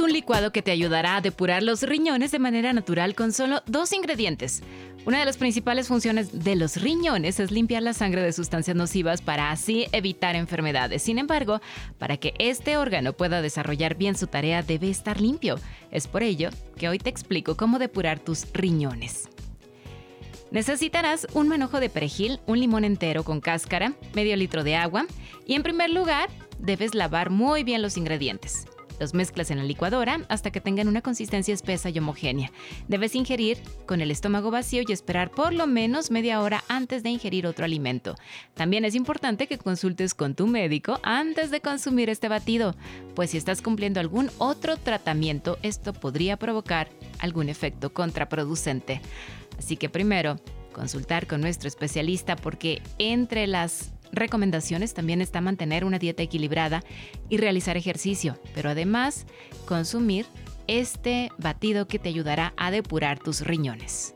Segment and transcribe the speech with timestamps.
[0.00, 3.92] Un licuado que te ayudará a depurar los riñones de manera natural con solo dos
[3.92, 4.62] ingredientes.
[5.04, 9.22] Una de las principales funciones de los riñones es limpiar la sangre de sustancias nocivas
[9.22, 11.02] para así evitar enfermedades.
[11.02, 11.60] Sin embargo,
[11.98, 15.56] para que este órgano pueda desarrollar bien su tarea debe estar limpio.
[15.90, 19.28] Es por ello que hoy te explico cómo depurar tus riñones.
[20.52, 25.06] Necesitarás un manojo de perejil, un limón entero con cáscara, medio litro de agua
[25.44, 28.66] y en primer lugar debes lavar muy bien los ingredientes.
[28.98, 32.50] Los mezclas en la licuadora hasta que tengan una consistencia espesa y homogénea.
[32.88, 37.10] Debes ingerir con el estómago vacío y esperar por lo menos media hora antes de
[37.10, 38.16] ingerir otro alimento.
[38.54, 42.74] También es importante que consultes con tu médico antes de consumir este batido,
[43.14, 49.00] pues si estás cumpliendo algún otro tratamiento, esto podría provocar algún efecto contraproducente.
[49.58, 50.38] Así que primero,
[50.72, 56.82] consultar con nuestro especialista porque entre las recomendaciones también está mantener una dieta equilibrada
[57.28, 59.26] y realizar ejercicio, pero además
[59.66, 60.26] consumir
[60.66, 64.14] este batido que te ayudará a depurar tus riñones.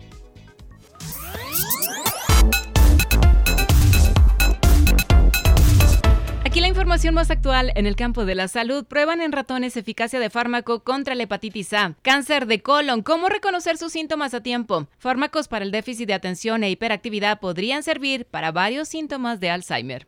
[6.63, 8.85] La información más actual en el campo de la salud.
[8.85, 11.97] Prueban en ratones eficacia de fármaco contra la hepatitis A.
[12.03, 13.03] Cáncer de colon.
[13.03, 14.87] ¿Cómo reconocer sus síntomas a tiempo?
[14.97, 20.07] Fármacos para el déficit de atención e hiperactividad podrían servir para varios síntomas de Alzheimer.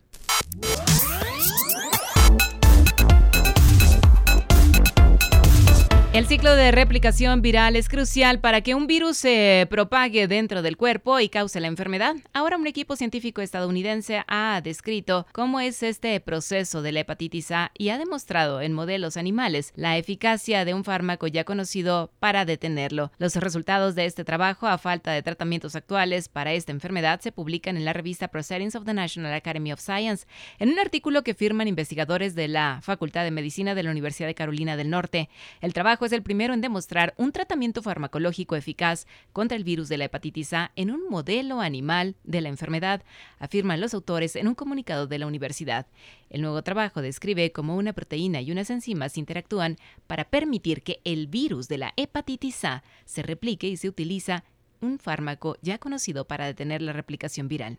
[6.15, 10.77] El ciclo de replicación viral es crucial para que un virus se propague dentro del
[10.77, 12.15] cuerpo y cause la enfermedad.
[12.33, 17.73] Ahora un equipo científico estadounidense ha descrito cómo es este proceso de la hepatitis A
[17.77, 23.11] y ha demostrado en modelos animales la eficacia de un fármaco ya conocido para detenerlo.
[23.19, 27.77] Los resultados de este trabajo, a falta de tratamientos actuales para esta enfermedad, se publican
[27.77, 30.29] en la revista Proceedings of the National Academy of Science,
[30.61, 34.37] en un artículo que firman investigadores de la Facultad de Medicina de la Universidad de
[34.37, 35.29] Carolina del Norte.
[35.61, 39.99] El trabajo es el primero en demostrar un tratamiento farmacológico eficaz contra el virus de
[39.99, 43.03] la hepatitis A en un modelo animal de la enfermedad,
[43.39, 45.87] afirman los autores en un comunicado de la universidad.
[46.31, 49.77] El nuevo trabajo describe cómo una proteína y unas enzimas interactúan
[50.07, 54.45] para permitir que el virus de la hepatitis A se replique y se utiliza
[54.81, 57.79] un fármaco ya conocido para detener la replicación viral.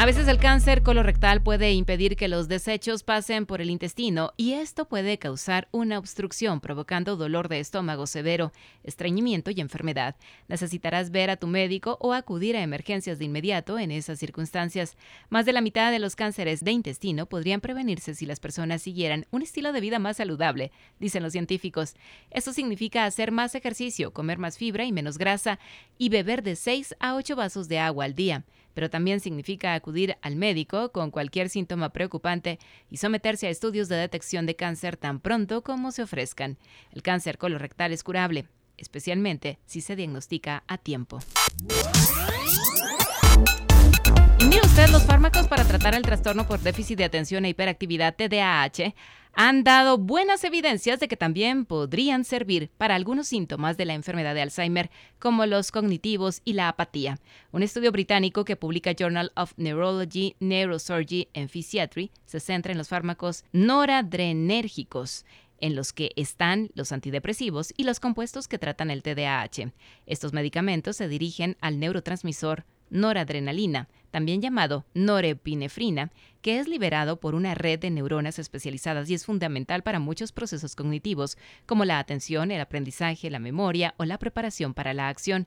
[0.00, 4.52] A veces el cáncer colorectal puede impedir que los desechos pasen por el intestino y
[4.52, 8.52] esto puede causar una obstrucción provocando dolor de estómago severo,
[8.84, 10.14] estreñimiento y enfermedad.
[10.46, 14.96] Necesitarás ver a tu médico o acudir a emergencias de inmediato en esas circunstancias.
[15.30, 19.26] Más de la mitad de los cánceres de intestino podrían prevenirse si las personas siguieran
[19.32, 20.70] un estilo de vida más saludable,
[21.00, 21.96] dicen los científicos.
[22.30, 25.58] Esto significa hacer más ejercicio, comer más fibra y menos grasa
[25.98, 28.44] y beber de 6 a 8 vasos de agua al día
[28.74, 32.58] pero también significa acudir al médico con cualquier síntoma preocupante
[32.90, 36.58] y someterse a estudios de detección de cáncer tan pronto como se ofrezcan.
[36.92, 38.46] El cáncer colorectal es curable,
[38.76, 41.18] especialmente si se diagnostica a tiempo.
[44.40, 48.94] Y usted, los fármacos para tratar el trastorno por déficit de atención e hiperactividad TDAH
[49.40, 54.34] han dado buenas evidencias de que también podrían servir para algunos síntomas de la enfermedad
[54.34, 54.90] de Alzheimer,
[55.20, 57.20] como los cognitivos y la apatía.
[57.52, 62.88] Un estudio británico que publica Journal of Neurology, Neurosurgery and Physiatry se centra en los
[62.88, 65.24] fármacos noradrenérgicos
[65.60, 69.72] en los que están los antidepresivos y los compuestos que tratan el TDAH.
[70.06, 76.10] Estos medicamentos se dirigen al neurotransmisor noradrenalina, también llamado norepinefrina,
[76.40, 80.74] que es liberado por una red de neuronas especializadas y es fundamental para muchos procesos
[80.74, 85.46] cognitivos, como la atención, el aprendizaje, la memoria o la preparación para la acción.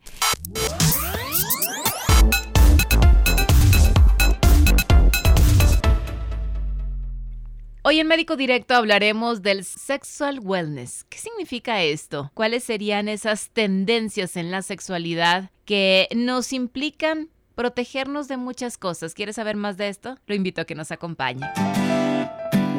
[7.84, 11.04] Hoy en Médico Directo hablaremos del sexual wellness.
[11.10, 12.30] ¿Qué significa esto?
[12.36, 19.14] ¿Cuáles serían esas tendencias en la sexualidad que nos implican protegernos de muchas cosas?
[19.14, 20.18] ¿Quieres saber más de esto?
[20.28, 21.50] Lo invito a que nos acompañe.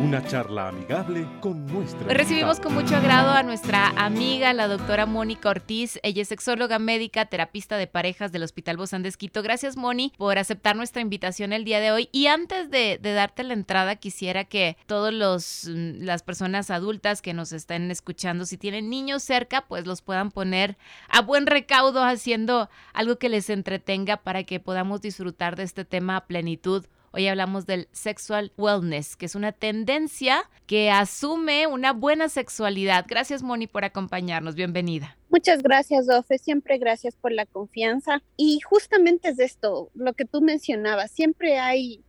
[0.02, 2.12] Una charla amigable con nuestra.
[2.12, 6.00] Recibimos con mucho agrado a nuestra amiga, la doctora Mónica Ortiz.
[6.02, 9.44] Ella es sexóloga médica, terapista de parejas del Hospital Bozán de Esquito.
[9.44, 12.08] Gracias, Moni, por aceptar nuestra invitación el día de hoy.
[12.10, 17.32] Y antes de, darte la entrada, quisiera que todos los mm, las personas adultas que
[17.32, 20.76] nos estén escuchando, si tienen niños cerca, pues los puedan poner
[21.10, 26.16] a buen recaudo haciendo algo que les entretenga para que podamos disfrutar de este tema
[26.16, 32.30] a plenitud Hoy hablamos del sexual wellness, que es una tendencia que asume una buena
[32.30, 33.04] sexualidad.
[33.06, 34.54] Gracias, Moni, por acompañarnos.
[34.54, 35.18] Bienvenida.
[35.28, 36.38] Muchas gracias, Dofe.
[36.38, 38.22] Siempre gracias por la confianza.
[38.38, 41.10] Y justamente es esto, lo que tú mencionabas.
[41.10, 42.02] Siempre hay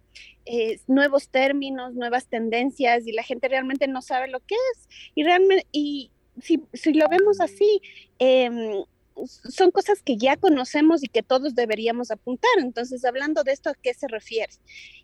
[0.45, 4.87] eh, nuevos términos, nuevas tendencias y la gente realmente no sabe lo que es.
[5.15, 6.11] Y realmente, y
[6.41, 7.81] si, lo vemos así,
[8.19, 8.85] eh,
[9.25, 12.51] son cosas que ya conocemos y que todos deberíamos apuntar.
[12.59, 14.53] Entonces, hablando de esto, ¿a qué se refiere?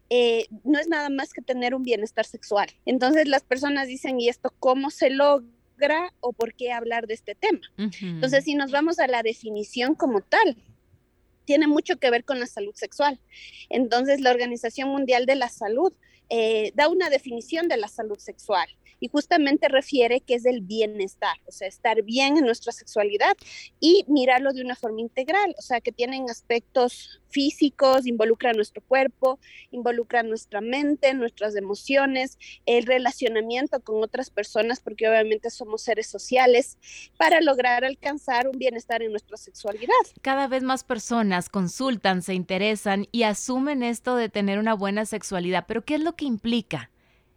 [0.10, 2.70] Eh, no es nada más que tener un bienestar sexual.
[2.86, 7.36] Entonces, las personas dicen, ¿y esto cómo se logra o por qué hablar de este
[7.36, 7.62] tema?
[7.78, 10.58] Entonces, si nos vamos a la definición como tal,
[11.50, 13.20] tiene mucho que ver con la salud sexual.
[13.72, 15.92] Entonces, la Organización Mundial de la Salud
[16.30, 18.70] eh, da una definición de la salud sexual
[19.00, 23.36] y justamente refiere que es el bienestar, o sea, estar bien en nuestra sexualidad
[23.80, 29.40] y mirarlo de una forma integral, o sea, que tienen aspectos físicos, involucra nuestro cuerpo,
[29.72, 36.78] involucra nuestra mente, nuestras emociones, el relacionamiento con otras personas, porque obviamente somos seres sociales,
[37.18, 39.94] para lograr alcanzar un bienestar en nuestra sexualidad.
[40.22, 45.66] Cada vez más personas consultan, se interesan y asumen esto de tener una buena sexualidad,
[45.68, 46.92] pero ¿qué es lo que implica?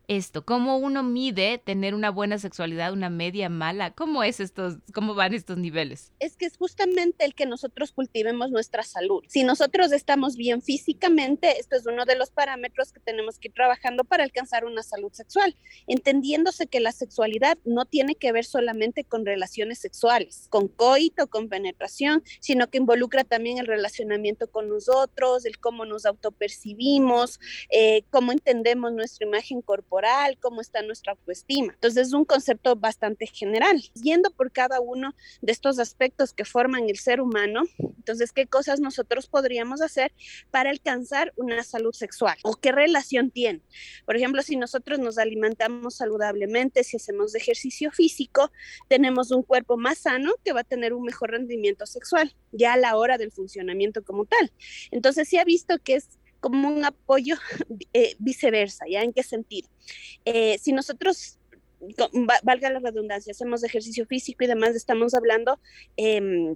[0.09, 0.45] Esto?
[0.45, 3.93] ¿Cómo uno mide tener una buena sexualidad, una media mala?
[3.93, 6.13] ¿Cómo es estos, cómo van estos niveles?
[6.19, 9.23] Es que es justamente el que nosotros cultivemos nuestra salud.
[9.29, 13.55] Si nosotros estamos bien físicamente, esto es uno de los parámetros que tenemos que ir
[13.55, 15.57] trabajando para alcanzar una salud sexual,
[15.87, 21.49] entendiéndose que la sexualidad no tiene que ver solamente con relaciones sexuales, con coito, con
[21.49, 27.41] penetración, sino que involucra también el relacionamiento con nosotros, el cómo nos autopercibimos,
[27.71, 29.63] eh, cómo entendemos nuestra imagen
[29.93, 31.75] corporal cómo está nuestra autoestima.
[31.75, 33.79] Entonces es un concepto bastante general.
[33.95, 38.81] Yendo por cada uno de estos aspectos que forman el ser humano, entonces, ¿qué cosas
[38.81, 40.13] nosotros podríamos hacer
[40.51, 42.37] para alcanzar una salud sexual?
[42.43, 43.61] ¿O qué relación tiene?
[44.07, 48.51] Por ejemplo, si nosotros nos alimentamos saludablemente, si hacemos ejercicio físico,
[48.89, 52.77] tenemos un cuerpo más sano que va a tener un mejor rendimiento sexual, ya a
[52.77, 54.51] la hora del funcionamiento como tal.
[54.91, 57.37] Entonces, sí ha visto que es como un apoyo
[57.95, 59.03] eh, viceversa, ¿ya?
[59.03, 59.69] ¿En qué sentido?
[60.27, 61.39] Eh, si nosotros,
[62.43, 65.59] valga la redundancia, hacemos ejercicio físico y demás, estamos hablando...
[65.97, 66.55] Eh,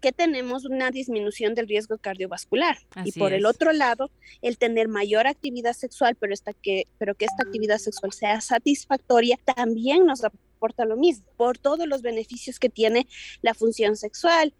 [0.00, 2.78] que tenemos una disminución del riesgo cardiovascular.
[3.04, 4.10] y por el otro lado,
[4.42, 9.36] el tener mayor actividad sexual, pero, esta que, pero que esta actividad sexual sea satisfactoria,
[9.56, 13.06] también nos aporta lo mismo, por todos los beneficios que tiene
[13.42, 14.52] la función sexual,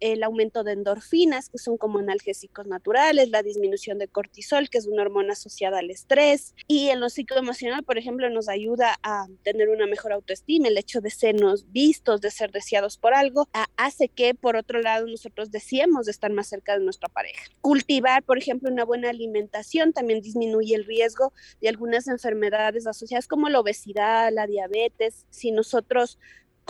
[0.00, 4.86] el aumento de endorfinas, que son como analgésicos naturales, la disminución de cortisol, que es
[4.86, 9.68] una hormona asociada al estrés, y en lo psicoemocional, por ejemplo, nos ayuda a tener
[9.68, 14.34] una mejor autoestima, el hecho de sernos vistos, de ser deseados por algo, hace que,
[14.34, 17.44] por otro lado, nosotros deseemos de estar más cerca de nuestra pareja.
[17.60, 23.48] Cultivar, por ejemplo, una buena alimentación también disminuye el riesgo de algunas enfermedades asociadas como
[23.48, 25.26] la obesidad, la diabetes.
[25.30, 26.18] Si nosotros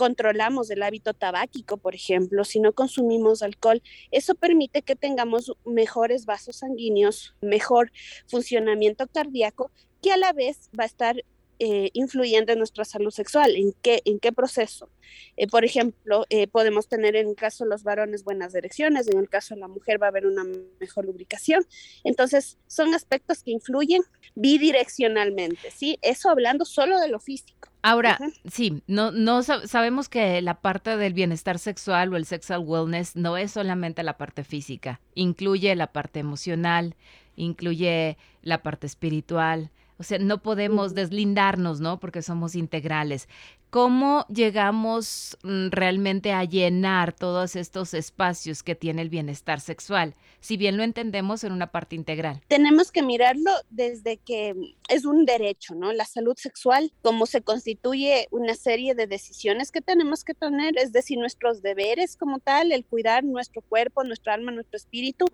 [0.01, 6.25] controlamos el hábito tabáquico, por ejemplo, si no consumimos alcohol, eso permite que tengamos mejores
[6.25, 7.91] vasos sanguíneos, mejor
[8.25, 9.69] funcionamiento cardíaco,
[10.01, 11.17] que a la vez va a estar
[11.59, 13.55] eh, influyendo en nuestra salud sexual.
[13.55, 14.89] ¿En qué, en qué proceso?
[15.37, 19.19] Eh, por ejemplo, eh, podemos tener en el caso de los varones buenas erecciones, en
[19.19, 20.43] el caso de la mujer va a haber una
[20.79, 21.63] mejor lubricación.
[22.03, 24.01] Entonces, son aspectos que influyen
[24.33, 25.99] bidireccionalmente, ¿sí?
[26.01, 27.70] Eso hablando solo de lo físico.
[27.83, 33.15] Ahora, sí, no, no sabemos que la parte del bienestar sexual o el sexual wellness
[33.15, 36.95] no es solamente la parte física, incluye la parte emocional,
[37.35, 39.71] incluye la parte espiritual,
[40.01, 41.99] o sea, no podemos deslindarnos, ¿no?
[41.99, 43.29] Porque somos integrales.
[43.69, 50.15] ¿Cómo llegamos mm, realmente a llenar todos estos espacios que tiene el bienestar sexual?
[50.39, 52.41] Si bien lo entendemos en una parte integral.
[52.47, 54.55] Tenemos que mirarlo desde que
[54.89, 55.93] es un derecho, ¿no?
[55.93, 60.91] La salud sexual, como se constituye una serie de decisiones que tenemos que tener, es
[60.93, 65.27] decir, nuestros deberes como tal, el cuidar nuestro cuerpo, nuestra alma, nuestro espíritu,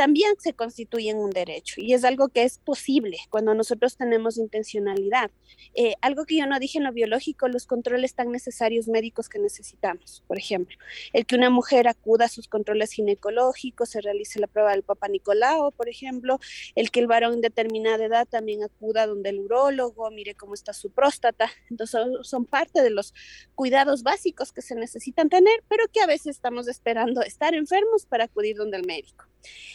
[0.00, 5.30] también se constituyen un derecho y es algo que es posible cuando nosotros tenemos intencionalidad.
[5.74, 9.38] Eh, algo que yo no dije en lo biológico, los controles tan necesarios médicos que
[9.38, 10.78] necesitamos, por ejemplo,
[11.12, 15.06] el que una mujer acuda a sus controles ginecológicos, se realice la prueba del Papa
[15.06, 16.40] Nicolau, por ejemplo,
[16.76, 20.72] el que el varón en determinada edad también acuda donde el urólogo, mire cómo está
[20.72, 21.50] su próstata.
[21.68, 23.12] Entonces son parte de los
[23.54, 28.24] cuidados básicos que se necesitan tener, pero que a veces estamos esperando estar enfermos para
[28.24, 29.29] acudir donde el médico.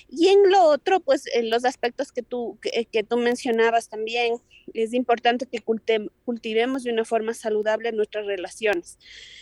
[0.10, 4.38] Y en lo otro, pues en los aspectos que tú, que, tú mencionabas también,
[4.74, 8.98] es importante que cultivemos de una forma saludable nuestras relaciones.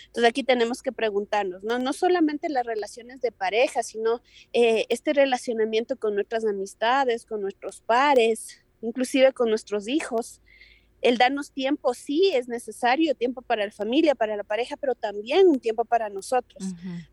[0.07, 4.21] Entonces aquí tenemos que preguntarnos, no, no solamente las relaciones de pareja, sino
[4.53, 10.41] eh, este relacionamiento con nuestras amistades, con nuestros pares, inclusive con nuestros hijos
[11.03, 15.47] el darnos tiempo sí es necesario, tiempo para la familia, para la pareja, pero también
[15.47, 16.63] un tiempo para nosotros,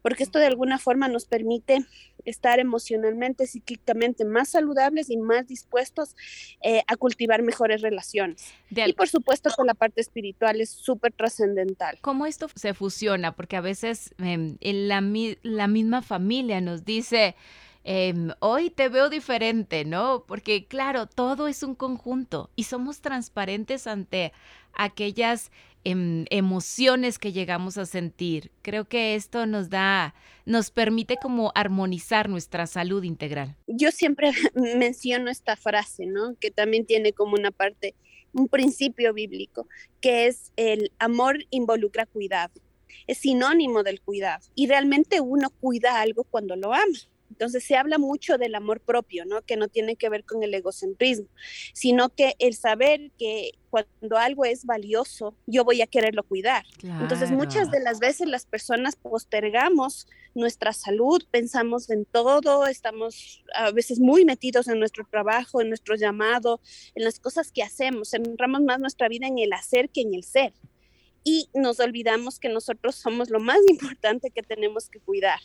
[0.00, 1.84] porque esto de alguna forma nos permite
[2.24, 6.14] estar emocionalmente, psíquicamente más saludables y más dispuestos
[6.62, 8.52] eh, a cultivar mejores relaciones.
[8.70, 11.98] y por supuesto que la parte espiritual es súper trascendental.
[12.00, 13.34] ¿Cómo esto se fusiona?
[13.34, 15.02] Porque a veces em, la,
[15.42, 17.34] la misma familia nos dice,
[17.82, 20.24] Em, hoy te veo diferente, ¿no?
[20.26, 24.32] Porque claro, todo es un conjunto y somos transparentes ante
[24.74, 25.50] aquellas
[25.84, 28.50] em, emociones que llegamos a sentir.
[28.60, 33.56] Creo que esto nos da, nos permite como armonizar nuestra salud integral.
[33.66, 36.34] Yo siempre menciono esta frase, ¿no?
[36.38, 37.94] Que también tiene como una parte,
[38.34, 39.66] un principio bíblico,
[40.02, 42.52] que es el amor involucra cuidado.
[43.06, 44.44] Es sinónimo del cuidado.
[44.54, 46.98] Y realmente uno cuida algo cuando lo ama.
[47.30, 49.42] Entonces se habla mucho del amor propio, ¿no?
[49.42, 51.28] Que no tiene que ver con el egocentrismo,
[51.72, 56.64] sino que el saber que cuando algo es valioso, yo voy a quererlo cuidar.
[56.82, 63.70] Entonces muchas de las veces las personas postergamos nuestra salud, pensamos en todo, estamos a
[63.70, 66.60] veces muy metidos en nuestro trabajo, en nuestro llamado,
[66.94, 70.24] en las cosas que hacemos, centramos más nuestra vida en el hacer que en el
[70.24, 70.52] ser.
[71.22, 75.40] Y nos olvidamos que nosotros somos lo más importante que tenemos que cuidar.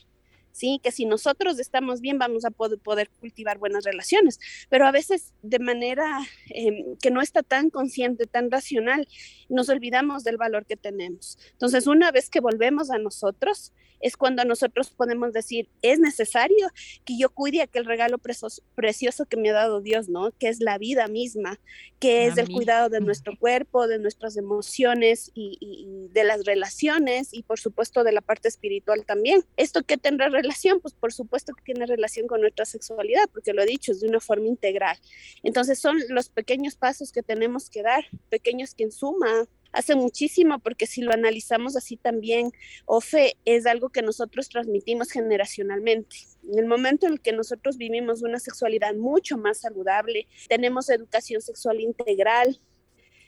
[0.55, 0.79] ¿Sí?
[0.81, 5.59] Que si nosotros estamos bien vamos a poder, cultivar buenas relaciones, pero a veces de
[5.59, 6.05] manera
[6.49, 9.07] em, que no está tan consciente, tan racional,
[9.49, 11.37] nos olvidamos del valor que tenemos.
[11.51, 16.67] Entonces, una vez que volvemos a nosotros, es cuando nosotros podemos decir, es necesario
[17.05, 20.31] que yo cuide aquel regalo precioso que me ha dado Dios, ¿no?
[20.37, 21.59] Que es la vida misma,
[21.99, 27.33] que es el cuidado de nuestro cuerpo, de nuestras emociones y, y, de las relaciones
[27.33, 29.43] y por supuesto de la parte espiritual también.
[29.57, 30.44] ¿Esto qué tendrá relación?
[30.81, 34.07] Pues por supuesto que tiene relación con nuestra sexualidad, porque lo he dicho, es de
[34.07, 34.97] una forma integral.
[35.43, 40.59] Entonces son los pequeños pasos que tenemos que dar, pequeños que en suma hace muchísimo,
[40.59, 42.51] porque si lo analizamos así también,
[42.85, 46.15] OFE es algo que nosotros transmitimos generacionalmente.
[46.49, 51.41] En el momento en el que nosotros vivimos una sexualidad mucho más saludable, tenemos educación
[51.41, 52.59] sexual integral,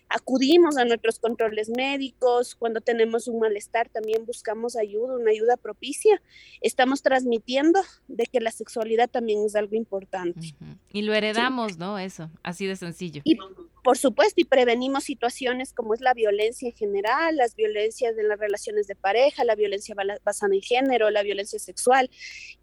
[0.10, 6.22] acudimos a nuestros controles médicos, cuando tenemos un malestar también buscamos ayuda, una ayuda propicia.
[6.62, 10.56] Estamos transmitiendo de que la sexualidad también es algo importante.
[10.92, 12.00] Y lo heredamos, ¿no?
[12.00, 13.22] Eso, así de sencillo.
[13.24, 13.38] Y
[13.84, 18.40] por supuesto, y prevenimos situaciones como es la violencia en general, las violencias en las
[18.40, 22.10] relaciones de pareja, la violencia basada en género, la violencia sexual.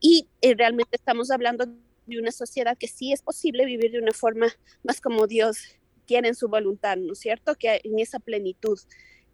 [0.00, 4.12] Y eh, realmente estamos hablando de una sociedad que sí es posible vivir de una
[4.12, 4.48] forma
[4.82, 7.54] más como Dios quieren su voluntad, ¿no es cierto?
[7.54, 8.78] Que en esa plenitud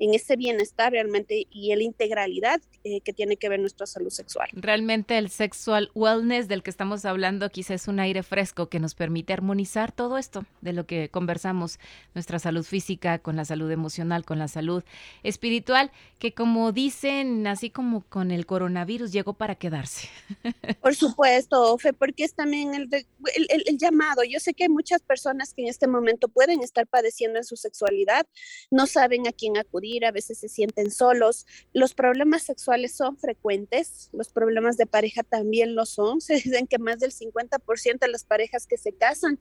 [0.00, 4.09] en ese bienestar realmente y en la integralidad eh, que tiene que ver nuestra salud
[4.09, 4.49] sexual.
[4.54, 8.95] Realmente el sexual wellness del que estamos hablando quizás es un aire fresco que nos
[8.95, 11.78] permite armonizar todo esto de lo que conversamos,
[12.14, 14.83] nuestra salud física con la salud emocional, con la salud
[15.23, 20.09] espiritual, que como dicen, así como con el coronavirus, llegó para quedarse.
[20.80, 24.25] Por supuesto, Fe, porque es también el, el, el llamado.
[24.25, 27.57] Yo sé que hay muchas personas que en este momento pueden estar padeciendo en su
[27.57, 28.26] sexualidad,
[28.71, 31.47] no saben a quién acudir a veces se sienten solos.
[31.73, 36.20] Los problemas sexuales son frecuentes, los problemas de pareja también lo son.
[36.30, 39.38] Se dicen que más del 50% de las parejas que se casan,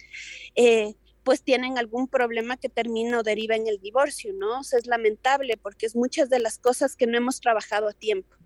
[0.56, 4.62] eh, pues tienen algún problema que termina o deriva en el divorcio, ¿no?
[4.62, 8.39] es lamentable porque es muchas de las cosas que no hemos trabajado a tiempo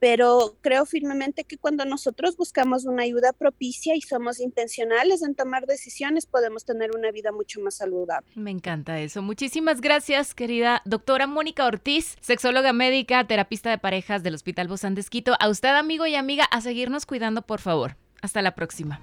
[0.00, 5.66] pero creo firmemente que cuando nosotros buscamos una ayuda propicia y somos intencionales en tomar
[5.66, 8.26] decisiones, podemos tener una vida mucho más saludable.
[8.34, 9.22] Me encanta eso.
[9.22, 15.02] Muchísimas gracias, querida doctora Mónica Ortiz, sexóloga médica, terapista de parejas del Hospital Bozán de
[15.02, 15.34] Esquito.
[15.38, 17.96] A usted, amigo y amiga, a seguirnos cuidando, por favor.
[18.22, 19.00] Hasta la próxima.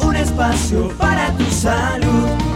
[0.00, 2.55] Un espacio para tu salud.